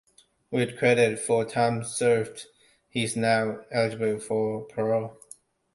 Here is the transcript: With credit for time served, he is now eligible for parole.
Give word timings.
With 0.49 0.79
credit 0.79 1.19
for 1.19 1.45
time 1.45 1.83
served, 1.83 2.47
he 2.89 3.03
is 3.03 3.15
now 3.15 3.63
eligible 3.69 4.17
for 4.19 4.61
parole. 4.63 5.19